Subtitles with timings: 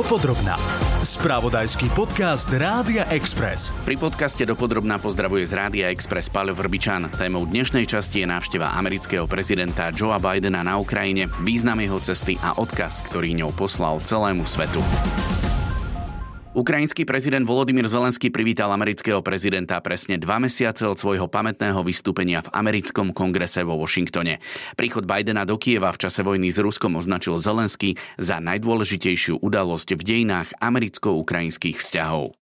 [0.00, 0.56] Dopodrobná.
[1.04, 3.68] Spravodajský podcast Rádia Express.
[3.84, 7.12] Pri podcaste Dopodrobná pozdravuje z Rádia Express Paľo Vrbičan.
[7.12, 12.56] Témou dnešnej časti je návšteva amerického prezidenta Joea Bidena na Ukrajine, význam jeho cesty a
[12.56, 14.80] odkaz, ktorý ňou poslal celému svetu.
[16.50, 22.50] Ukrajinský prezident Volodymyr Zelenský privítal amerického prezidenta presne dva mesiace od svojho pamätného vystúpenia v
[22.50, 24.42] americkom kongrese vo Washingtone.
[24.74, 30.02] Príchod Bidena do Kieva v čase vojny s Ruskom označil Zelenský za najdôležitejšiu udalosť v
[30.02, 32.39] dejinách americko-ukrajinských vzťahov.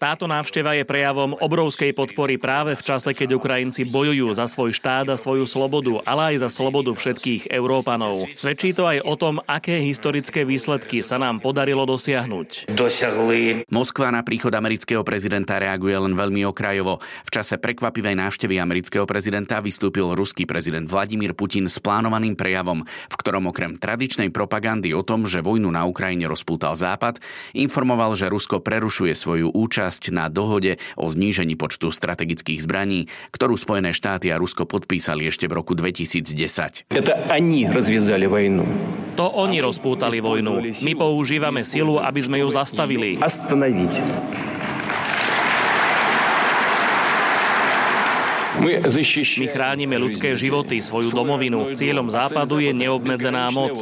[0.00, 5.12] Táto návšteva je prejavom obrovskej podpory práve v čase, keď Ukrajinci bojujú za svoj štát
[5.12, 8.32] a svoju slobodu, ale aj za slobodu všetkých Európanov.
[8.32, 12.72] Svedčí to aj o tom, aké historické výsledky sa nám podarilo dosiahnuť.
[12.72, 13.68] Dosiahli.
[13.68, 16.96] Moskva na príchod amerického prezidenta reaguje len veľmi okrajovo.
[17.28, 23.14] V čase prekvapivej návštevy amerického prezidenta vystúpil ruský prezident Vladimír Putin s plánovaným prejavom, v
[23.20, 27.20] ktorom okrem tradičnej propagandy o tom, že vojnu na Ukrajine rozpútal Západ,
[27.52, 33.90] informoval, že Rusko prerušuje svoju účasť na dohode o znížení počtu strategických zbraní, ktorú Spojené
[33.92, 36.88] štáty a Rusko podpísali ešte v roku 2010.
[39.18, 40.62] To oni rozpútali vojnu.
[40.86, 43.20] My používame silu, aby sme ju zastavili.
[48.62, 51.74] My chránime ľudské životy, svoju domovinu.
[51.74, 53.74] Cieľom Západu je neobmedzená moc.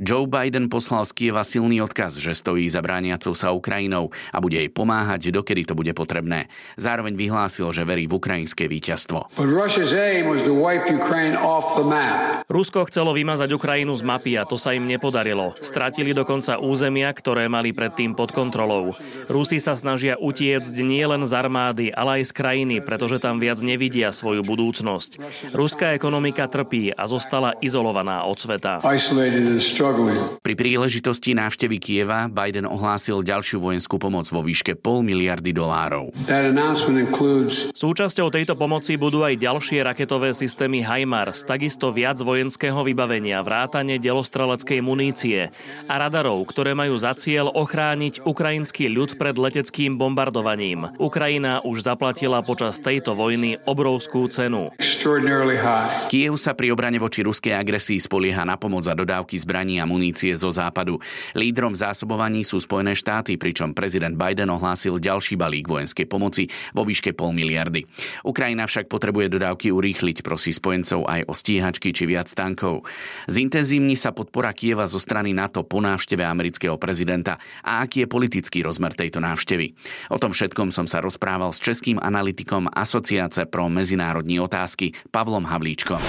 [0.00, 4.56] Joe Biden poslal z Kieva silný odkaz, že stojí za brániacou sa Ukrajinou a bude
[4.56, 6.48] jej pomáhať, dokedy to bude potrebné.
[6.80, 9.28] Zároveň vyhlásil, že verí v ukrajinské víťazstvo.
[12.48, 15.52] Rusko chcelo vymazať Ukrajinu z mapy a to sa im nepodarilo.
[15.60, 18.96] Stratili dokonca územia, ktoré mali predtým pod kontrolou.
[19.28, 24.12] Rusi sa snažia utiecť nielen z armády, ale aj z krajiny, pretože tam viac nevidia
[24.12, 25.16] svoju budúcnosť.
[25.56, 28.84] Ruská ekonomika trpí a zostala izolovaná od sveta.
[30.44, 36.12] Pri príležitosti návštevy Kieva Biden ohlásil ďalšiu vojenskú pomoc vo výške pol miliardy dolárov.
[37.72, 44.84] Súčasťou tejto pomoci budú aj ďalšie raketové systémy HIMARS, takisto viac vojenského vybavenia, vrátane delostreleckej
[44.84, 45.48] munície
[45.88, 50.92] a radarov, ktoré majú za cieľ ochrániť ukrajinský ľud pred leteckým bombardovaním.
[51.00, 54.74] Ukrajina už zaplatila počas tejto vojny obrovskú cenu.
[56.10, 60.34] Kiev sa pri obrane voči ruskej agresii spolieha na pomoc a dodávky zbraní a munície
[60.34, 60.98] zo západu.
[61.38, 67.14] Lídrom zásobovaní sú Spojené štáty, pričom prezident Biden ohlásil ďalší balík vojenskej pomoci vo výške
[67.14, 67.86] pol miliardy.
[68.26, 72.82] Ukrajina však potrebuje dodávky urýchliť, prosí spojencov aj o stíhačky či viac tankov.
[73.30, 78.66] Zintenzívni sa podpora Kieva zo strany NATO po návšteve amerického prezidenta a aký je politický
[78.66, 79.78] rozmer tejto návštevy.
[80.10, 86.00] O tom všetkom som sa rozprával s českým analytikom Asociáce pro medzinárodní otázky Pavlom Havlíčkom.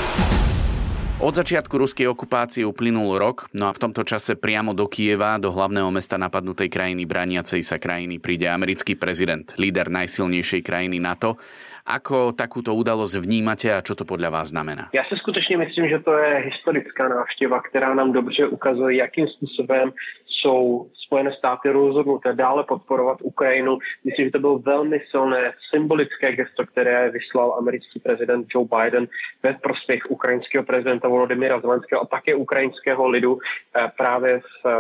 [1.21, 5.53] Od začiatku ruskej okupácie uplynul rok, no a v tomto čase priamo do Kieva, do
[5.53, 11.37] hlavného mesta napadnutej krajiny, brániacej sa krajiny, príde americký prezident, líder najsilnejšej krajiny NATO.
[11.85, 14.89] Ako takúto udalosť vnímate a čo to podľa vás znamená?
[14.93, 19.93] Já si skutečně myslím, že to je historická návštěva, která nám dobře ukazuje, jakým způsobem
[20.25, 23.77] jsou Spojené státy rozhodnuté dále podporovat Ukrajinu.
[24.03, 29.07] Myslím, že to bylo velmi silné symbolické gesto, které vyslal americký prezident Joe Biden
[29.43, 34.71] ve prospěch ukrajinského prezidenta Volodymyra Zelenského a také ukrajinského lidu eh, právě eh,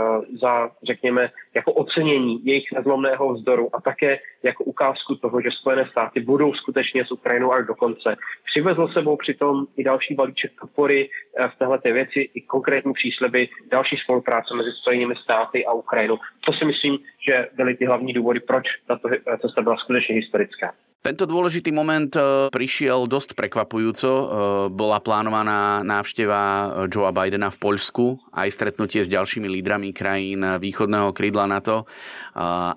[0.41, 6.19] za, řekněme, jako ocenění jejich nezlomného vzdoru a také jako ukázku toho, že Spojené státy
[6.19, 8.15] budou skutečně s Ukrajinou až do konce.
[8.45, 13.97] Přivezl sebou přitom i další balíček podpory eh, v této věci, i konkrétní přísliby další
[13.97, 16.20] spolupráce mezi Spojenými státy a Ukrajinou.
[16.45, 19.09] To si myslím, že byly ty hlavní důvody, proč tato
[19.41, 20.73] cesta byla skutečně historická.
[21.01, 22.21] Tento dôležitý moment e,
[22.53, 24.05] prišiel dosť prekvapujúco.
[24.05, 24.25] E,
[24.69, 31.49] bola plánovaná návšteva Joea Bidena v Poľsku, aj stretnutie s ďalšími lídrami krajín východného krídla
[31.49, 31.89] NATO,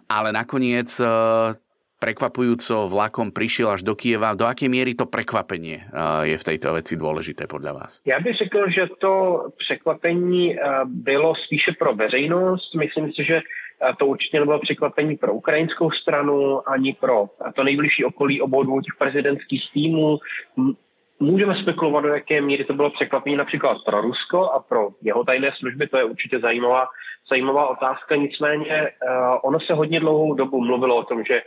[0.09, 0.89] ale nakoniec
[2.01, 4.37] prekvapujúco vlakom prišiel až do Kieva.
[4.37, 5.89] Do akej miery to prekvapenie
[6.29, 8.01] je v tejto veci dôležité podľa vás?
[8.05, 12.75] Já bych řekl, že to překvapení bylo spíše pro veřejnost.
[12.75, 13.41] Myslím si, že
[13.99, 18.95] to určitě nebylo překvapení pro ukrajinskou stranu ani pro to nejbližší okolí obou dvou těch
[18.99, 20.19] prezidentských týmů.
[21.21, 25.53] Můžeme spekulovat, do jaké míry to bylo překvapení například pro Rusko a pro jeho tajné
[25.59, 26.87] služby, to je určitě zajímavá,
[27.31, 28.17] zajímavá otázka.
[28.17, 28.91] Nicméně
[29.43, 31.43] ono se hodně dlouhou dobu mluvilo o tom, že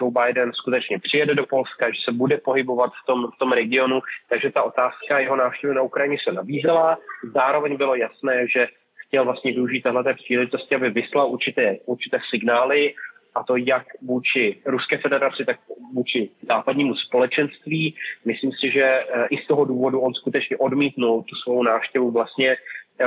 [0.00, 4.00] Joe Biden skutečně přijede do Polska, že se bude pohybovat v tom, v tom regionu,
[4.28, 6.98] takže ta otázka jeho návštěvy na Ukrajině se nabízela.
[7.34, 12.94] Zároveň bylo jasné, že chtěl vlastně využít tahle příležitosti, aby vyslal určité, určité signály
[13.34, 15.56] a to jak vůči Ruské federaci, tak
[15.94, 17.94] vůči západnímu společenství.
[18.24, 22.56] Myslím si, že eh, i z toho důvodu on skutečně odmítnul tu svou návštěvu vlastně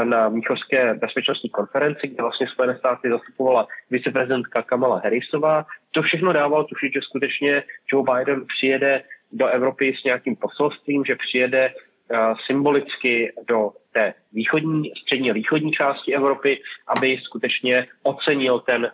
[0.04, 5.65] na Míchovské bezpečnostní konferenci, kde vlastně Spojené státy zastupovala viceprezidentka Kamala Harrisová.
[5.92, 11.16] To všechno dávalo tušit, že skutečně Joe Biden přijede do Evropy s nějakým poselstvím, že
[11.16, 11.74] přijede
[12.45, 18.92] symbolicky do té východní, střední a východní části Evropy, aby skutečně ocenil ten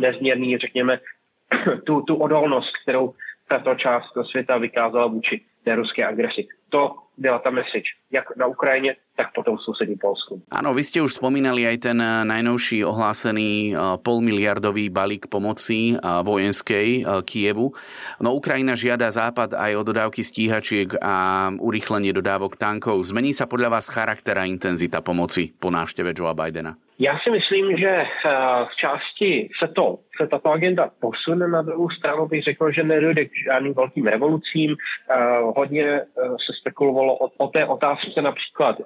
[0.00, 1.00] nezměrný, řekněme,
[1.84, 3.14] tu, tu odolnost, kterou
[3.48, 6.48] tato část světa vykázala vůči té ruské agresi.
[6.68, 10.44] To byla ta message, jak na Ukrajině, tak potom v susední Polsku.
[10.52, 15.98] Áno, vy ste už spomínali aj ten eh, najnovší ohlásený eh, polmiliardový balík pomoci eh,
[15.98, 17.72] vojenskej Kievu.
[18.20, 23.02] No Ukrajina žiada Západ aj o dodávky stíhačiek a urýchlenie dodávok tankov.
[23.08, 26.76] Zmení sa podľa vás charakter a intenzita pomoci po návšteve Joea Bidena?
[26.98, 28.04] Já si myslím, že
[28.72, 33.24] v části se, to, se tato agenda posune na druhou stranu, bych řekl, že nedojde
[33.24, 34.76] k žádným velkým revolucím.
[35.56, 36.00] Hodně
[36.46, 38.76] se spekulovalo o, o té otázce například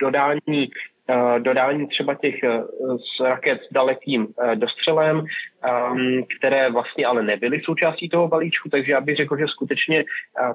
[0.00, 0.70] dodání
[1.08, 2.62] Eh, dodání třeba těch eh,
[3.16, 5.24] z raket s dalekým eh, dostřelem,
[5.62, 10.04] ehm, které vlastně ale nebyly součástí toho balíčku, takže já bych řekl, že skutečně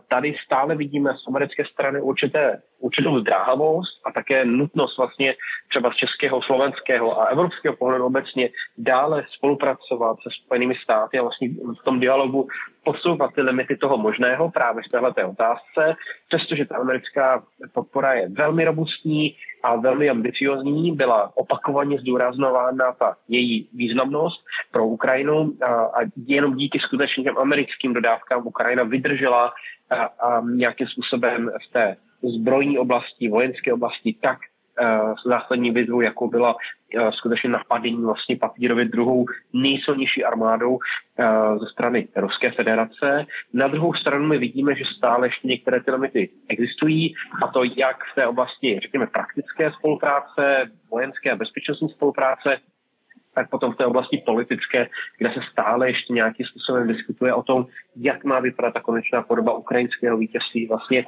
[0.08, 5.36] tady stále vidíme z americké strany určité, určitou zdráhavost a také nutnost vlastně
[5.70, 11.50] třeba z českého, slovenského a evropského pohledu obecně dále spolupracovat se Spojenými státy a vlastně
[11.82, 12.48] v tom dialogu
[12.84, 15.96] posouvat ty limity toho možného právě v této otázce,
[16.28, 17.44] přestože ta americká
[17.74, 25.54] podpora je velmi robustní a velmi ambiciozní, byla opakovaně zdůraznována ta její významnost pro Ukrajinu
[25.62, 29.54] a, a jenom díky skutečně těm americkým dodávkám Ukrajina vydržela
[29.90, 34.40] a, a nějakým způsobem v té zbrojní oblasti, vojenské oblasti tak
[34.82, 36.56] Eh, zásadní výzvu, jako byla
[36.96, 40.80] eh, skutečně napadení vlastně papírově druhou nejsilnější armádou
[41.20, 41.26] eh,
[41.60, 43.26] ze strany Ruské federace.
[43.54, 47.14] Na druhou stranu my vidíme, že stále ještě některé ty limity existují,
[47.44, 52.58] a to jak v té oblasti, řekněme, praktické spolupráce, vojenské a bezpečnostní spolupráce,
[53.34, 57.66] tak potom v té oblasti politické, kde se stále ještě nějakým způsobem diskutuje o tom,
[57.96, 61.06] jak má vypadat ta konečná podoba ukrajinského vítězství, vlastně,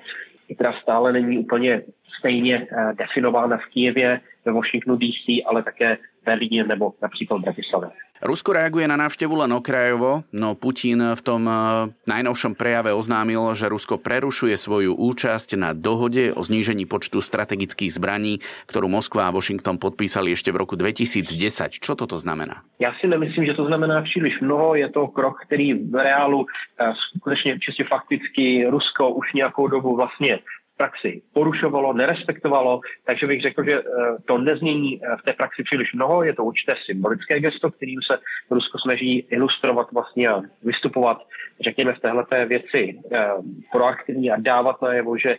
[0.55, 1.81] která stále není úplně
[2.19, 7.89] stejně eh, definována v Kijevě, ve Washingtonu DC, ale také Berlíne nebo napríklad v Bratislave.
[8.21, 13.65] Rusko reaguje na návštevu len okrajovo, no Putin v tom eh, najnovšom prejave oznámil, že
[13.65, 18.37] Rusko prerušuje svoju účasť na dohode o znížení počtu strategických zbraní,
[18.69, 21.81] ktorú Moskva a Washington podpísali ešte v roku 2010.
[21.81, 22.61] Čo toto znamená?
[22.77, 24.75] Já si nemyslím, že to znamená příliš mnoho.
[24.75, 30.39] Je to krok, který v reálu eh, skutečně čistě fakticky Rusko už nějakou dobu vlastně
[30.81, 33.83] praxi porušovalo, nerespektovalo, takže bych řekl, že eh,
[34.25, 38.17] to nezmění eh, v té praxi příliš mnoho, je to určité symbolické gesto, kterým se
[38.49, 41.17] Rusko snaží ilustrovat vlastně a vystupovat,
[41.59, 43.29] řekněme, v téhleté věci eh,
[43.71, 45.37] proaktivní a dávat najevo, že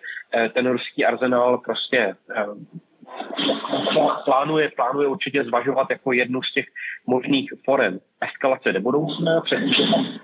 [0.54, 2.14] ten ruský arzenál prostě
[4.24, 6.66] plánuje, plánuje určitě zvažovat jako jednu z těch
[7.06, 9.82] možných forem eskalace do budoucna, přestože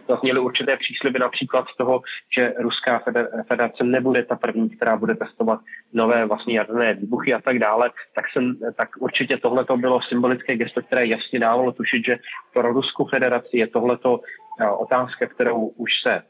[0.08, 2.02] zazněly určité přísliby například z toho,
[2.36, 3.02] že Ruská
[3.48, 5.60] federace nebude ta první, která bude testovat
[5.92, 10.82] nové vlastně jaderné výbuchy a tak dále, tak, jsem, tak určitě tohle bylo symbolické gesto,
[10.82, 12.18] které jasně dávalo tušit, že
[12.52, 14.20] pro Ruskou federaci je tohleto
[14.60, 16.22] eh, otázka, kterou už se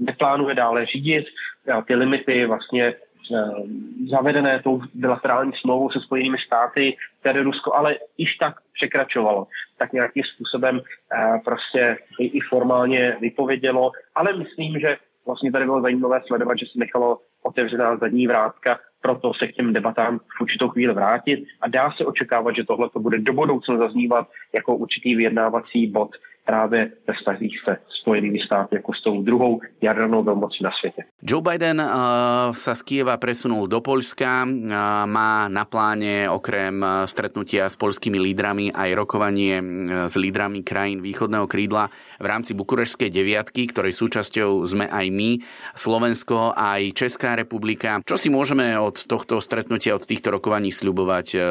[0.00, 1.26] neplánuje dále řídit.
[1.86, 2.94] Ty limity vlastně
[4.10, 9.46] zavedené tou bilaterální smlouvou se Spojenými státy, které Rusko ale již tak překračovalo,
[9.78, 14.96] tak nějakým způsobem eh, prostě i, i formálně vypovědělo, ale myslím, že
[15.26, 19.72] vlastně tady bylo zajímavé sledovat, že se nechalo otevřená zadní vrátka, proto se k těm
[19.72, 21.44] debatám v určitou chvíli vrátit.
[21.60, 26.10] A dá se očekávat, že tohle to bude do budoucna zaznívat jako určitý vyjednávací bod
[26.46, 27.76] právě ve vztazích se
[28.06, 31.10] Spojenými státy jako s tou druhou jadernou veľmocí na svete.
[31.18, 34.50] Joe Biden uh, sa z Kieva presunul do Poľska, uh,
[35.10, 39.58] má na pláne okrem uh, stretnutia s polskými lídrami aj rokovanie
[40.06, 41.90] s lídrami krajín východného krídla
[42.22, 45.42] v rámci Bukurešskej deviatky, ktorej súčasťou sme aj my,
[45.74, 47.98] Slovensko aj Česká republika.
[48.06, 51.42] Čo si môžeme od tohto stretnutia, od týchto rokovaní sľubovať uh,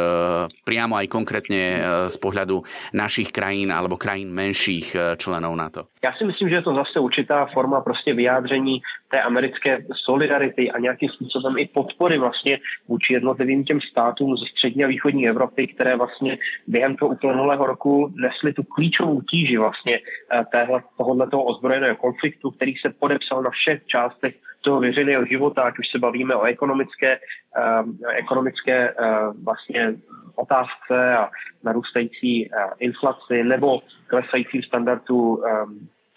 [0.63, 1.61] priamo aj konkrétne
[2.07, 2.63] z pohľadu
[2.95, 5.83] našich krajín alebo krajín menších dalších eh, členů NATO?
[6.03, 10.79] Já si myslím, že je to zase určitá forma prostě vyjádření té americké solidarity a
[10.79, 15.95] nějakým způsobem i podpory vlastně vůči jednotlivým těm státům ze střední a východní Evropy, které
[15.95, 16.37] vlastně
[16.67, 22.73] během toho uplynulého roku nesly tu klíčovou tíži vlastně eh, téhle, tohoto ozbrojeného konfliktu, který
[22.75, 24.35] se podepsal na všech částech
[24.65, 28.97] toho veřejného života, ať už se bavíme o ekonomické, um, ekonomické uh,
[29.43, 29.95] vlastně
[30.35, 31.29] otázce a
[31.63, 35.41] narůstající uh, inflaci nebo klesajícím standardu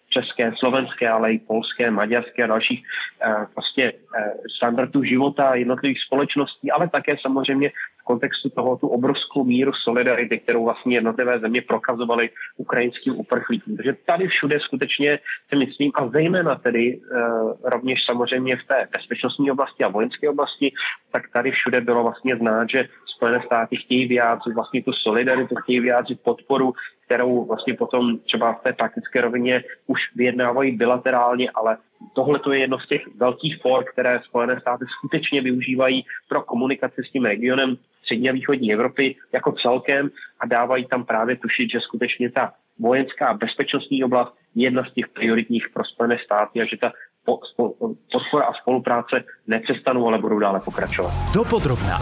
[0.08, 2.84] české, slovenské, ale i polské, maďarské a dalších
[3.54, 3.92] vlastně
[4.56, 7.72] standardů života jednotlivých společností, ale také samozřejmě
[8.08, 13.76] kontextu toho tu obrovskou míru solidarity, kterou vlastně jednotlivé země prokazovaly ukrajinským uprchlíkům.
[13.76, 16.98] Takže tady všude skutečně si myslím, a zejména tedy e,
[17.64, 20.72] rovněž samozřejmě v té bezpečnostní oblasti a vojenské oblasti,
[21.12, 22.88] tak tady všude bylo vlastně znát, že
[23.18, 26.72] Spojené státy chtějí vyjádřit vlastně tu solidaritu, chtějí vyjádřit podporu,
[27.04, 31.76] kterou vlastně potom třeba v té praktické rovině už vyjednávají bilaterálně, ale
[32.14, 37.02] tohle to je jedno z těch velkých for, které Spojené státy skutečně využívají pro komunikaci
[37.04, 40.10] s tím regionem střední a východní Evropy jako celkem
[40.40, 45.08] a dávají tam právě tušit, že skutečně ta vojenská bezpečnostní oblast je jedna z těch
[45.08, 46.92] prioritních pro Spojené státy a že ta
[47.24, 51.12] podpora a spolupráce nepřestanou, ale budou dále pokračovat.
[51.34, 51.98] Dopodrobná.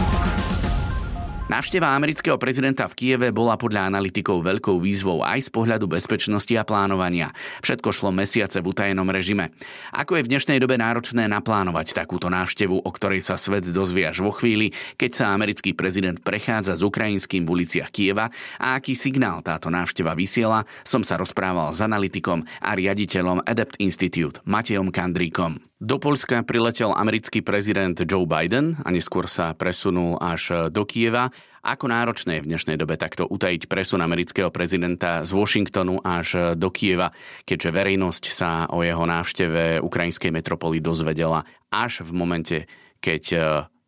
[1.47, 6.67] Návšteva amerického prezidenta v Kieve bola podľa analytikov veľkou výzvou aj z pohľadu bezpečnosti a
[6.67, 7.31] plánovania.
[7.63, 9.55] Všetko šlo mesiace v utajenom režime.
[9.95, 14.27] Ako je v dnešnej dobe náročné naplánovať takúto návštevu, o ktorej sa svet dozvie až
[14.27, 18.27] vo chvíli, keď sa americký prezident prechádza s ukrajinským v uliciach Kieva
[18.59, 24.43] a aký signál táto návšteva vysiela, som sa rozprával s analytikom a riaditeľom Adept Institute
[24.43, 25.63] Matejom Kandríkom.
[25.77, 31.29] Do Polska priletel americký prezident Joe Biden a neskôr sa presunul až do Kieva.
[31.61, 36.73] Ako náročné je v dnešnej dobe takto utajiť presun amerického prezidenta z Washingtonu až do
[36.73, 37.13] Kieva,
[37.45, 42.57] keďže verejnosť sa o jeho návšteve ukrajinskej metropoly dozvedela až v momente,
[42.97, 43.37] keď e,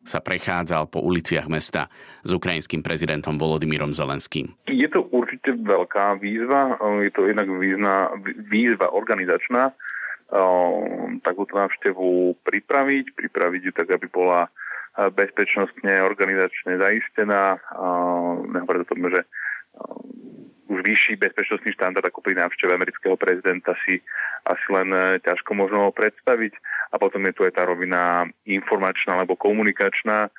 [0.06, 1.90] sa prechádzal po uliciach mesta
[2.22, 4.54] s ukrajinským prezidentom Volodymyrom Zelenským.
[4.70, 8.14] Je to určite veľká výzva, je to jednak výzva,
[8.46, 9.74] výzva organizačná,
[11.26, 17.58] takúto návštevu pripraviť, pripraviť ju tak, aby bola eh, bezpečnostne, organizačne zaistená.
[18.46, 23.98] Nehovorím o tom, že ehm, už vyšší bezpečnostný štandard ako pri návšteve amerického prezidenta si
[24.46, 26.54] asi len eh, ťažko možno predstaviť.
[26.94, 30.34] A potom je tu aj tá rovina informačná alebo komunikačná,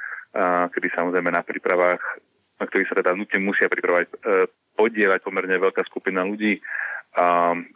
[0.74, 2.02] kedy samozrejme na prípravách,
[2.58, 6.58] na ktorých sa teda nutne musia pripravať, eh, podielať pomerne veľká skupina ľudí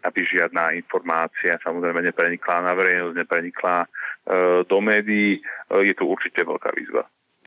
[0.04, 3.86] aby žiadna informácia samozrejme neprenikla na verejnosť, neprenikla e,
[4.62, 5.38] do médií.
[5.38, 7.02] E, je to určite veľká výzva.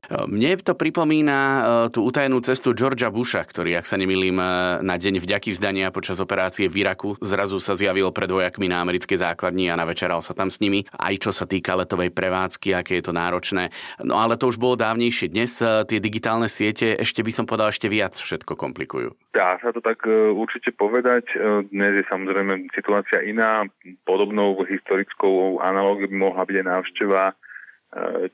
[0.08, 1.60] Mne to pripomína e,
[1.92, 4.44] tú utajenú cestu Georgia Busha, ktorý, ak sa nemýlim, e,
[4.80, 9.20] na deň vďaky vzdania počas operácie v Iraku zrazu sa zjavil pred vojakmi na americkej
[9.20, 13.04] základni a navečeral sa tam s nimi, aj čo sa týka letovej prevádzky, aké je
[13.04, 13.68] to náročné.
[14.00, 15.28] No ale to už bolo dávnejšie.
[15.28, 19.12] Dnes e, tie digitálne siete, ešte by som povedal, ešte viac všetko komplikujú.
[19.36, 21.36] Dá sa to tak určite povedať.
[21.68, 23.68] Dnes je samozrejme situácia iná.
[24.08, 27.47] Podobnou historickou analógiou by mohla byť aj návšteva Eh,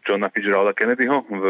[0.02, 1.44] Johna Fitzgeralda Kennedyho v,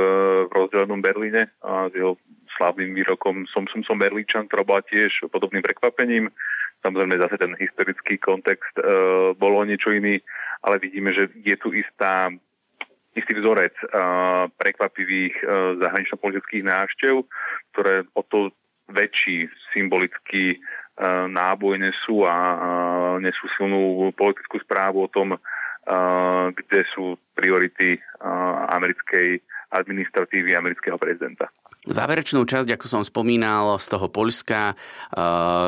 [0.44, 2.20] v rozdelenom Berlíne a s jeho
[2.56, 6.28] slavným výrokom som, som, som Berlíčan, ktorá bola tiež podobným prekvapením.
[6.84, 8.84] Samozrejme zase ten historický kontext e,
[9.34, 10.20] bol o niečo iný,
[10.60, 12.28] ale vidíme, že je tu istá,
[13.16, 13.86] istý vzorec e,
[14.52, 15.44] prekvapivých e,
[15.80, 17.24] zahranično-politických návštev,
[17.72, 18.52] ktoré o to
[18.92, 20.58] väčší symbolický e,
[21.32, 22.56] náboj nesú a e,
[23.24, 25.40] nesú silnú politickú správu o tom,
[26.54, 28.00] kde sú priority
[28.72, 29.40] americkej
[29.74, 31.50] administratívy amerického prezidenta.
[31.84, 34.72] Záverečnú časť, ako som spomínal, z toho Poľska,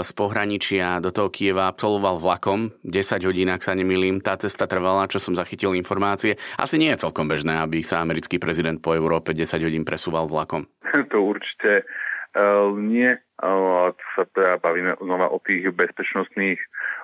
[0.00, 2.72] z pohraničia do toho Kieva absolvoval vlakom.
[2.88, 4.24] 10 hodín, ak sa nemýlim.
[4.24, 6.40] Tá cesta trvala, čo som zachytil informácie.
[6.56, 10.64] Asi nie je celkom bežné, aby sa americký prezident po Európe 10 hodín presúval vlakom.
[11.12, 11.84] To určite
[12.32, 13.12] uh, nie.
[13.36, 16.56] Uh, sa teda bavíme znova o tých bezpečnostných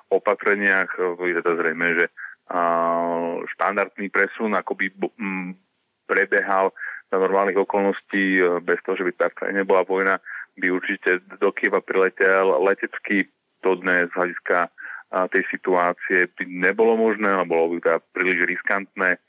[0.08, 0.88] opatreniach.
[1.20, 2.08] Je to zrejme, že
[3.56, 4.86] štandardný presun ako by
[6.06, 6.74] prebehal
[7.12, 10.16] za normálnych okolností e, bez toho, že by tak nebola vojna,
[10.56, 13.28] by určite do Kieva priletel letecky.
[13.62, 14.68] To dnes z hľadiska
[15.30, 19.20] tej situácie by nebolo možné, a bolo by to príliš riskantné.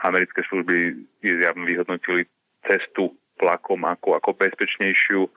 [0.00, 2.24] Americké služby zjavne vyhodnotili
[2.64, 5.30] cestu vlakom ako, ako bezpečnejšiu e,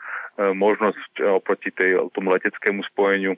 [0.56, 3.36] možnosť oproti tej, tomu leteckému spojeniu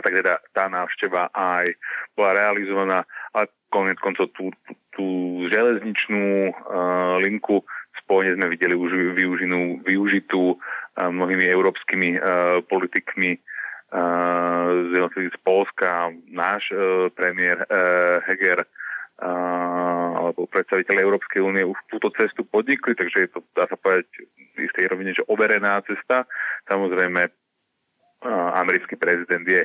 [0.00, 1.76] a tak teda tá návšteva aj
[2.16, 2.98] bola realizovaná,
[3.36, 4.48] ale konec koncov tú,
[4.96, 5.06] tú,
[5.52, 7.60] železničnú uh, linku
[8.00, 10.58] spojne sme videli už využinú, využitú uh,
[11.12, 16.08] mnohými európskymi uh, politikmi uh, z, Polska.
[16.32, 18.64] Náš uh, premiér uh, Heger
[19.20, 24.08] alebo predstaviteľ Európskej únie už túto cestu podnikli, takže je to, dá sa povedať,
[24.56, 26.24] v istej rovine, že overená cesta.
[26.64, 27.28] Samozrejme,
[28.28, 29.64] americký prezident je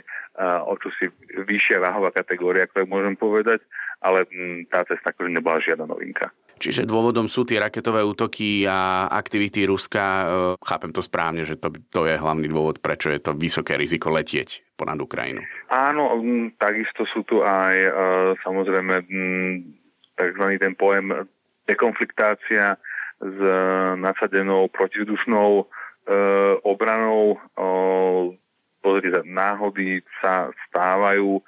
[0.64, 1.12] o čosi
[1.44, 3.60] vyššia váhová kategória, ako môžem povedať,
[4.00, 4.24] ale
[4.72, 6.32] tá cesta akože nebola žiadna novinka.
[6.56, 10.04] Čiže dôvodom sú tie raketové útoky a aktivity Ruska.
[10.04, 10.26] E,
[10.64, 14.64] chápem to správne, že to, to je hlavný dôvod, prečo je to vysoké riziko letieť
[14.80, 15.44] ponad Ukrajinu.
[15.68, 16.16] Áno,
[16.56, 17.92] takisto sú tu aj e,
[18.40, 19.04] samozrejme
[20.16, 20.44] tzv.
[20.56, 21.28] ten pojem
[21.68, 22.80] dekonfliktácia
[23.20, 23.38] s
[24.00, 25.64] nasadenou protizdušnou e,
[26.64, 27.36] obranou.
[28.86, 31.42] Pozrite, náhody sa stávajú,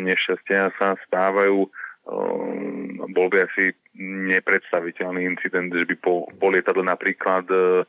[0.00, 1.68] nešťastia sa stávajú
[2.08, 7.84] Ehm, bol by asi nepredstaviteľný incident, že by po, po lietadle napríklad e,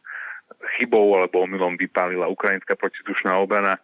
[0.75, 3.79] chybou alebo omylom vypálila ukrajinská protidušná obrana,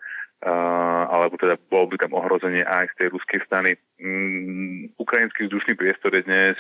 [1.10, 3.80] alebo teda bolo by tam ohrozenie aj z tej ruskej strany.
[3.98, 6.58] Mm, ukrajinský vzdušný priestor je dnes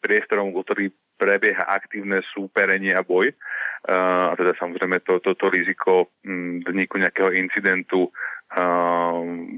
[0.00, 3.28] priestorom, ktorý prebieha aktívne súperenie a boj.
[3.84, 8.08] A teda samozrejme to, to, to riziko mm, vzniku nejakého incidentu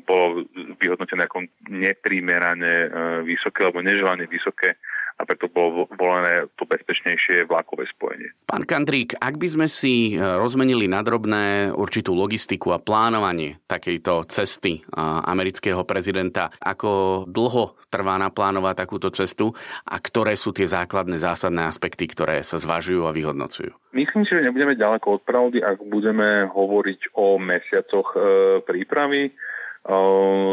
[0.04, 0.44] bolo
[0.76, 2.88] vyhodnotené ako neprimerane e,
[3.24, 4.76] vysoké alebo neželane vysoké
[5.22, 8.34] a preto bolo volené to bezpečnejšie vlákové spojenie.
[8.50, 14.26] Pán Kandrík, ak by sme si e, rozmenili na drobné určitú logistiku a plánovanie takejto
[14.26, 19.54] cesty e, amerického prezidenta, ako dlho trvá naplánovať takúto cestu
[19.86, 23.70] a ktoré sú tie základné zásadné aspekty, ktoré sa zvažujú a vyhodnocujú?
[23.94, 28.18] Myslím si, že nebudeme ďaleko od pravdy, ak budeme hovoriť o mesiacoch e,
[28.66, 29.30] prípravy.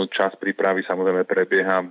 [0.09, 1.85] Čas prípravy samozrejme prebieha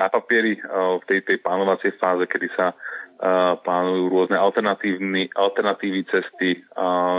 [0.00, 0.64] na papieri eh,
[0.96, 6.64] v tej, tej plánovacej fáze, kedy sa eh, plánujú rôzne alternatívy cesty.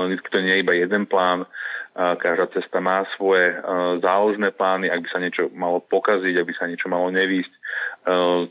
[0.10, 1.46] Vždy to nie je iba jeden plán,
[1.92, 3.62] každá cesta má svoje eh,
[4.02, 7.54] záložné plány, ak by sa niečo malo pokaziť, ak by sa niečo malo nevísť,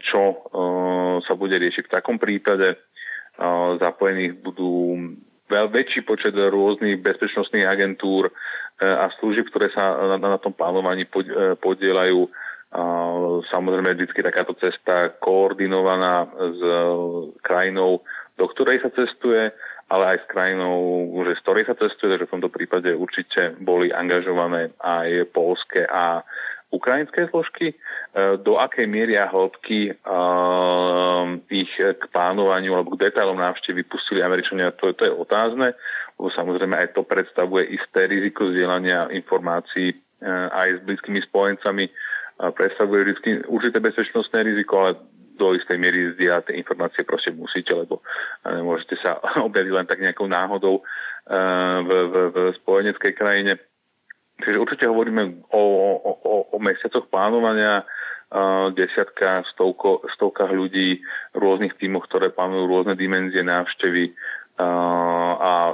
[0.06, 0.46] čo
[1.26, 2.78] sa bude riešiť v takom prípade.
[3.82, 4.94] Zapojených budú
[5.50, 8.30] väčší počet rôznych bezpečnostných agentúr
[8.78, 11.02] a služieb, ktoré sa na, na tom plánovaní
[11.58, 12.30] podielajú
[13.50, 16.74] Samozrejme, vždy takáto cesta koordinovaná s e,
[17.42, 17.98] krajinou,
[18.38, 19.50] do ktorej sa cestuje,
[19.90, 20.78] ale aj s krajinou,
[21.26, 26.22] že z ktorej sa cestuje, takže v tomto prípade určite boli angažované aj polské a
[26.70, 27.74] ukrajinské zložky.
[27.74, 27.76] E,
[28.38, 29.92] do akej miery a hĺbky e,
[31.50, 35.74] ich k plánovaniu alebo k detailom návštevy pustili Američania, to, to je otázne,
[36.22, 39.90] lebo samozrejme aj to predstavuje isté riziko zdieľania informácií
[40.30, 41.88] aj s blízkymi spojencami
[42.56, 44.90] predstavuje vždy určité bezpečnostné riziko, ale
[45.40, 48.04] do istej miery zdieľať tie informácie proste musíte, lebo
[48.44, 49.16] nemôžete sa
[49.48, 50.84] objaviť len tak nejakou náhodou
[51.84, 53.56] v, v, v spojeneckej krajine.
[54.40, 55.62] Takže určite hovoríme o,
[56.00, 57.84] o, o, o mesiacoch plánovania,
[58.72, 61.02] desiatka, stovko, stovkách ľudí,
[61.34, 64.14] rôznych tímoch, ktoré plánujú rôzne dimenzie návštevy
[64.60, 64.70] a,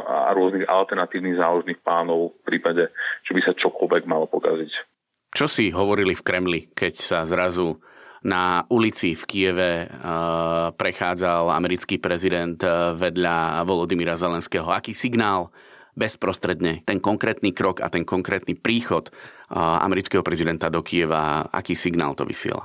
[0.00, 2.88] a rôznych alternatívnych záložných plánov v prípade,
[3.28, 4.95] že by sa čokoľvek malo pokaziť.
[5.36, 7.76] Čo si hovorili v Kremli, keď sa zrazu
[8.24, 14.64] na ulici v Kieve uh, prechádzal americký prezident uh, vedľa Volodymyra Zelenského?
[14.72, 15.52] Aký signál
[15.92, 22.16] bezprostredne ten konkrétny krok a ten konkrétny príchod uh, amerického prezidenta do Kieva, aký signál
[22.16, 22.64] to vysiela?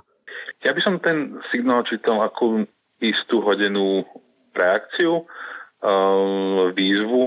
[0.63, 2.63] Ja by som ten signál čítal ako
[3.03, 4.07] istú hodenú
[4.55, 5.27] reakciu,
[6.71, 7.21] výzvu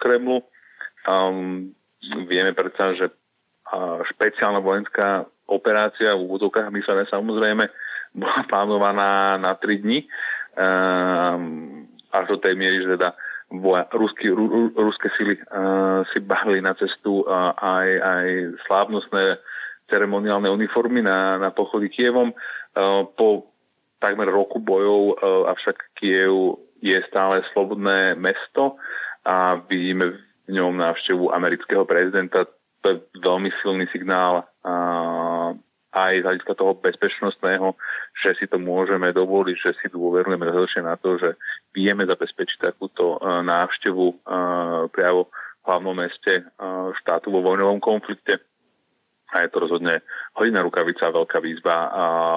[0.00, 0.40] Kremlu.
[2.24, 3.12] Vieme predsa, že
[4.14, 7.66] špeciálna vojenská operácia v úvodovkách myslené samozrejme
[8.14, 10.06] bola plánovaná na 3 dní
[10.58, 13.14] ehm, až do tej miery, že teda
[13.90, 18.26] ruský, ru, ruské sily uh, si bahli na cestu uh, aj, aj
[18.66, 19.42] slávnostné
[19.90, 22.30] ceremoniálne uniformy na, na pochody Kievom.
[22.30, 23.50] Uh, po
[23.98, 28.78] takmer roku bojov uh, avšak Kiev je stále slobodné mesto
[29.26, 30.14] a vidíme
[30.46, 32.46] v ňom návštevu amerického prezidenta
[32.80, 35.54] to je veľmi silný signál a,
[35.90, 37.74] aj z hľadiska toho bezpečnostného,
[38.22, 41.34] že si to môžeme dovoliť, že si dôverujeme rozhodne na to, že
[41.74, 44.22] vieme zabezpečiť takúto návštevu
[44.94, 46.46] priamo v hlavnom meste
[47.02, 48.38] štátu vo vojnovom konflikte.
[49.34, 49.98] A je to rozhodne
[50.38, 51.76] hodina rukavica veľká výzva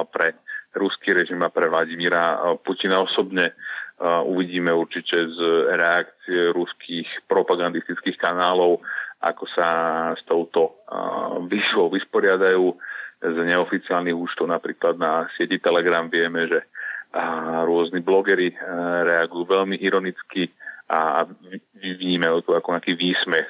[0.10, 0.34] pre
[0.74, 3.54] ruský režim a pre Vladimíra Putina osobne.
[4.26, 5.40] Uvidíme určite z
[5.78, 8.82] reakcie ruských propagandistických kanálov
[9.24, 9.68] ako sa
[10.12, 10.84] s touto
[11.48, 12.76] výzvou vysporiadajú.
[13.24, 16.68] Z neoficiálnych účtov napríklad na sieti Telegram vieme, že
[17.64, 18.52] rôzni blogery
[19.08, 20.52] reagujú veľmi ironicky
[20.92, 21.24] a
[21.80, 23.48] vidíme to ako nejaký výsmech,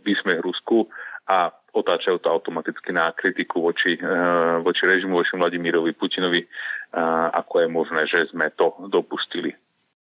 [0.00, 0.88] výsmech Rusku
[1.28, 4.00] a otáčajú to automaticky na kritiku voči,
[4.64, 6.40] voči režimu, voči Vladimírovi Putinovi,
[7.36, 9.52] ako je možné, že sme to dopustili.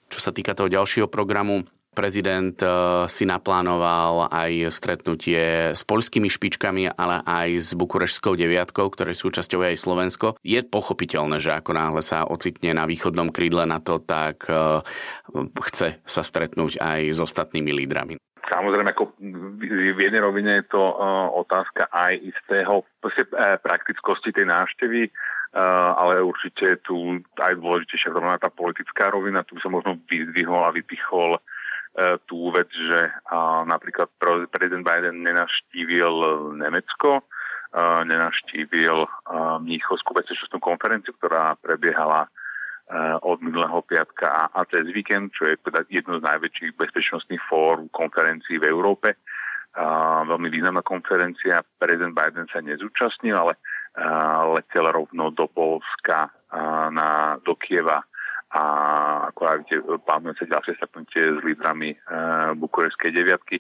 [0.08, 2.68] Čo sa týka toho ďalšieho programu, prezident e,
[3.08, 9.66] si naplánoval aj stretnutie s poľskými špičkami, ale aj s bukurešskou deviatkou, ktoré sú súčasťou
[9.66, 10.28] aj Slovensko.
[10.46, 14.86] Je pochopiteľné, že ako náhle sa ocitne na východnom krídle na to, tak e,
[15.74, 18.22] chce sa stretnúť aj s ostatnými lídrami.
[18.46, 19.18] Samozrejme, ako
[19.58, 22.86] v jednej rovine je to uh, otázka aj istého
[23.66, 25.10] praktickosti tej návštevy,
[25.98, 29.42] ale určite tu aj dôležitejšia zrovna tá politická rovina.
[29.42, 31.42] Tu by som možno vyzdvihol a vypichol
[32.28, 33.08] tú vec, že
[33.64, 34.12] napríklad
[34.52, 36.12] prezident Biden nenaštívil
[36.60, 39.08] Nemecko, uh, nenaštívil
[39.64, 42.28] Mníchovskú bezpečnostnú konferenciu, ktorá prebiehala
[42.86, 47.82] Eh, od minulého piatka a, cez víkend, čo je teda jedno z najväčších bezpečnostných fór
[47.90, 49.18] konferencií v Európe.
[50.30, 51.66] Veľmi významná konferencia.
[51.82, 53.60] Prezident Biden sa nezúčastnil, ale
[54.56, 56.32] letel rovno do Polska,
[56.96, 58.00] na, do Kieva
[58.56, 58.64] a
[59.36, 61.92] ako aj viete, plánuje sa ďalšie stretnutie s lídrami
[62.56, 63.60] bukurešskej deviatky.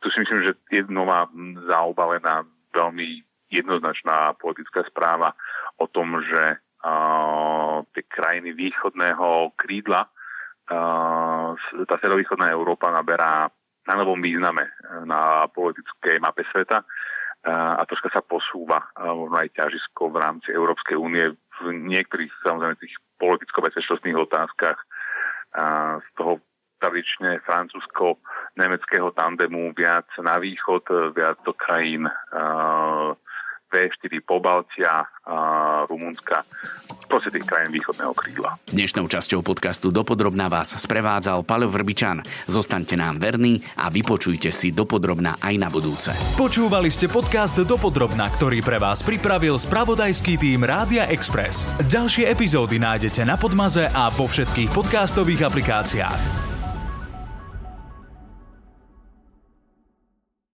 [0.00, 1.28] Tu si myslím, že je nová
[1.68, 3.20] zaobalená veľmi
[3.52, 5.36] jednoznačná politická správa
[5.76, 6.56] o tom, že
[7.92, 10.08] tie krajiny východného krídla,
[11.84, 13.52] tá severovýchodná Európa naberá
[13.84, 14.72] na novom význame
[15.04, 16.80] na politickej mape sveta
[17.44, 22.94] a troška sa posúva možno aj ťažisko v rámci Európskej únie v niektorých samozrejme tých
[23.22, 24.78] politicko-bezpečnostných otázkach.
[26.02, 26.42] Z toho
[26.82, 32.10] tradične francúzsko-nemeckého tandemu viac na východ, viac do krajín
[33.74, 35.02] P4 Pobaltia,
[35.90, 36.46] Rumunska,
[37.10, 38.54] proste tých krajín východného krídla.
[38.70, 42.22] Dnešnou časťou podcastu Dopodrobná vás sprevádzal Paľo Vrbičan.
[42.46, 46.14] Zostaňte nám verní a vypočujte si Dopodrobná aj na budúce.
[46.38, 51.66] Počúvali ste podcast Dopodrobná, ktorý pre vás pripravil spravodajský tým Rádia Express.
[51.90, 56.53] Ďalšie epizódy nájdete na Podmaze a vo všetkých podcastových aplikáciách.